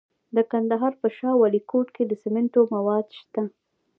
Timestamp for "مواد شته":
2.73-3.43